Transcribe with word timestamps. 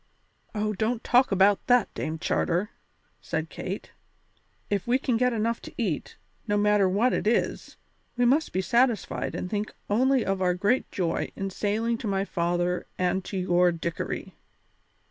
"Oh, 0.55 0.73
don't 0.73 1.03
talk 1.03 1.31
about 1.31 1.67
that, 1.67 1.93
Dame 1.93 2.17
Charter," 2.17 2.71
said 3.21 3.51
Kate; 3.51 3.91
"if 4.67 4.87
we 4.87 4.97
can 4.97 5.15
get 5.15 5.31
enough 5.31 5.61
to 5.61 5.73
eat, 5.77 6.17
no 6.47 6.57
matter 6.57 6.89
what 6.89 7.13
it 7.13 7.27
is, 7.27 7.77
we 8.17 8.25
must 8.25 8.51
be 8.51 8.61
satisfied 8.63 9.35
and 9.35 9.47
think 9.47 9.71
only 9.91 10.25
of 10.25 10.41
our 10.41 10.55
great 10.55 10.89
joy 10.91 11.29
in 11.35 11.51
sailing 11.51 11.99
to 11.99 12.07
my 12.07 12.25
father 12.25 12.87
and 12.97 13.23
to 13.25 13.37
your 13.37 13.71
Dickory." 13.71 14.33